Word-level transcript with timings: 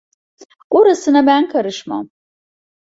Orasına 0.69 1.27
ben 1.27 1.49
karışmam! 1.49 2.09